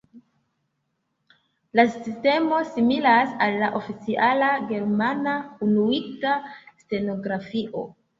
La 1.79 1.83
sistemo 1.97 2.61
similas 2.69 3.35
al 3.47 3.57
la 3.63 3.69
oficiala 3.79 4.47
Germana 4.71 5.35
Unuigita 5.67 6.33
Stenografio. 6.81 7.85